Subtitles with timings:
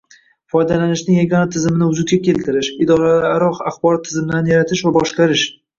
[0.05, 5.49] va foydalanishning yagona tizimini vujudga keltirish, idoralararo axborot tizimlarini yaratish va boshqarish;